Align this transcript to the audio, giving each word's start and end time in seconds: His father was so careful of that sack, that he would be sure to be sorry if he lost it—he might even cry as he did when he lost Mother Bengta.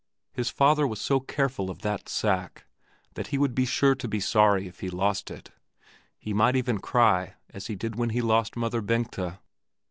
His 0.33 0.49
father 0.49 0.87
was 0.87 0.99
so 0.99 1.19
careful 1.19 1.69
of 1.69 1.83
that 1.83 2.09
sack, 2.09 2.65
that 3.13 3.27
he 3.27 3.37
would 3.37 3.53
be 3.53 3.67
sure 3.67 3.93
to 3.93 4.07
be 4.07 4.19
sorry 4.19 4.65
if 4.67 4.79
he 4.79 4.89
lost 4.89 5.29
it—he 5.29 6.33
might 6.33 6.55
even 6.55 6.79
cry 6.79 7.35
as 7.51 7.67
he 7.67 7.75
did 7.75 7.97
when 7.97 8.09
he 8.09 8.19
lost 8.23 8.57
Mother 8.57 8.81
Bengta. 8.81 9.37